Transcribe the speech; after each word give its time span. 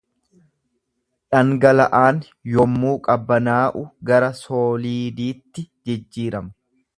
Dhangala’aan 1.33 2.21
yommuu 2.53 2.93
qabbanaa’u 3.09 3.83
gara 4.13 4.31
sooliiditti 4.41 5.67
jijjiirama. 5.91 6.53